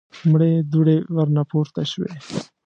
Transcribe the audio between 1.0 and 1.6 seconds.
ورنه